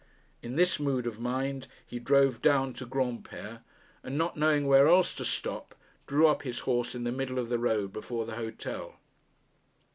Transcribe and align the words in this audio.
In 0.41 0.55
this 0.55 0.79
mood 0.79 1.05
of 1.05 1.19
mind 1.19 1.67
he 1.85 1.99
drove 1.99 2.41
down 2.41 2.73
to 2.73 2.87
Granpere, 2.87 3.61
and, 4.01 4.17
not 4.17 4.35
knowing 4.35 4.65
where 4.65 4.87
else 4.87 5.13
to 5.13 5.23
stop, 5.23 5.75
drew 6.07 6.25
up 6.25 6.41
his 6.41 6.61
horse 6.61 6.95
in 6.95 7.03
the 7.03 7.11
middle 7.11 7.37
of 7.37 7.49
the 7.49 7.59
road 7.59 7.93
before 7.93 8.25
the 8.25 8.37
hotel. 8.37 8.95